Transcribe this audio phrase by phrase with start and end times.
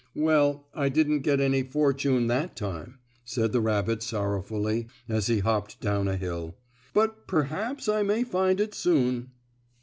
[0.15, 5.79] "Well, I didn't get any fortune that time," said the rabbit sorrowfully as he hopped
[5.79, 6.57] down a hill.
[6.91, 9.29] "But perhaps I may find it soon."